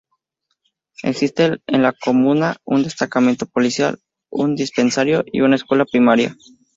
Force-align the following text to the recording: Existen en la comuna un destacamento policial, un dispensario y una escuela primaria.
Existen 1.03 1.59
en 1.67 1.83
la 1.83 1.93
comuna 1.93 2.57
un 2.63 2.81
destacamento 2.81 3.45
policial, 3.45 3.99
un 4.31 4.55
dispensario 4.55 5.23
y 5.31 5.41
una 5.41 5.57
escuela 5.57 5.85
primaria. 5.85 6.35